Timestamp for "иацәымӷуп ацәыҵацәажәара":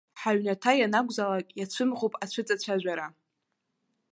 1.59-3.07